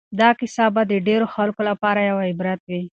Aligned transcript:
دا 0.19 0.29
کیسه 0.39 0.65
به 0.73 0.81
د 0.91 0.93
ډېرو 1.07 1.25
خلکو 1.35 1.61
لپاره 1.69 1.99
یو 2.09 2.17
عبرت 2.29 2.59
وي. 2.69 2.81